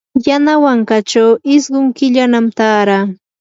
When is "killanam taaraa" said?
1.97-3.05